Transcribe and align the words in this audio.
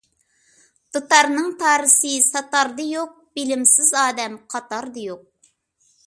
دۇتارنىڭ 0.95 1.49
تارىسى 1.63 2.13
ساتاردا 2.29 2.85
يوق، 2.93 3.11
بىلىمسىز 3.39 3.91
ئادەم 4.05 4.39
قاتاردا 4.55 5.05
يوق. 5.09 5.53